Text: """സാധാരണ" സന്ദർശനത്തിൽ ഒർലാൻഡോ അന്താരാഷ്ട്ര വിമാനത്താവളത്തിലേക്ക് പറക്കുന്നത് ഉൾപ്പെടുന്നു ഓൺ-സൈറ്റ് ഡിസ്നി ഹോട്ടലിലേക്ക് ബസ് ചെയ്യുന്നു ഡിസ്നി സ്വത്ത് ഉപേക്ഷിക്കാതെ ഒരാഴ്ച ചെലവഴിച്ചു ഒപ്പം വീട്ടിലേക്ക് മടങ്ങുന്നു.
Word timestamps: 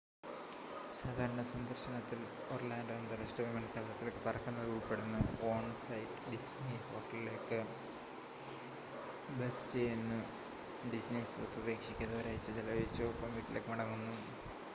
"""സാധാരണ" 0.93 1.41
സന്ദർശനത്തിൽ 1.49 2.19
ഒർലാൻഡോ 2.51 2.93
അന്താരാഷ്ട്ര 2.93 3.43
വിമാനത്താവളത്തിലേക്ക് 3.43 4.21
പറക്കുന്നത് 4.25 4.69
ഉൾപ്പെടുന്നു 4.71 5.19
ഓൺ-സൈറ്റ് 5.49 6.31
ഡിസ്നി 6.31 6.77
ഹോട്ടലിലേക്ക് 6.87 7.59
ബസ് 9.39 9.71
ചെയ്യുന്നു 9.73 10.19
ഡിസ്നി 10.91 11.23
സ്വത്ത് 11.25 11.59
ഉപേക്ഷിക്കാതെ 11.59 12.15
ഒരാഴ്ച 12.21 12.49
ചെലവഴിച്ചു 12.51 13.03
ഒപ്പം 13.03 13.35
വീട്ടിലേക്ക് 13.35 13.69
മടങ്ങുന്നു. 13.69 14.15